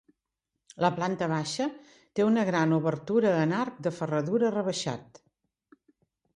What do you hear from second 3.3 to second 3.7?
en